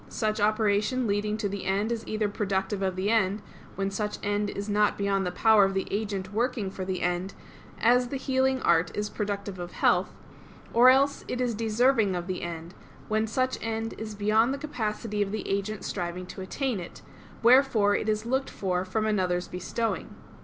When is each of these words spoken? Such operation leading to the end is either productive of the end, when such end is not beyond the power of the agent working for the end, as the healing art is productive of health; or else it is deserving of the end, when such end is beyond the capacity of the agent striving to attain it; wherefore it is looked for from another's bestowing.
Such 0.09 0.39
operation 0.39 1.05
leading 1.05 1.37
to 1.37 1.47
the 1.47 1.63
end 1.65 1.91
is 1.91 2.07
either 2.07 2.27
productive 2.27 2.81
of 2.81 2.95
the 2.95 3.11
end, 3.11 3.43
when 3.75 3.91
such 3.91 4.17
end 4.23 4.49
is 4.49 4.67
not 4.67 4.97
beyond 4.97 5.27
the 5.27 5.31
power 5.31 5.63
of 5.63 5.75
the 5.75 5.87
agent 5.91 6.33
working 6.33 6.71
for 6.71 6.83
the 6.83 7.03
end, 7.03 7.35
as 7.79 8.07
the 8.07 8.17
healing 8.17 8.63
art 8.63 8.89
is 8.97 9.11
productive 9.11 9.59
of 9.59 9.73
health; 9.73 10.11
or 10.73 10.89
else 10.89 11.23
it 11.27 11.39
is 11.39 11.53
deserving 11.53 12.15
of 12.15 12.25
the 12.25 12.41
end, 12.41 12.73
when 13.09 13.27
such 13.27 13.59
end 13.61 13.93
is 13.99 14.15
beyond 14.15 14.51
the 14.55 14.63
capacity 14.65 15.21
of 15.21 15.31
the 15.31 15.47
agent 15.47 15.83
striving 15.85 16.25
to 16.25 16.41
attain 16.41 16.79
it; 16.79 17.03
wherefore 17.43 17.95
it 17.95 18.09
is 18.09 18.25
looked 18.25 18.49
for 18.49 18.83
from 18.83 19.05
another's 19.05 19.47
bestowing. 19.47 20.15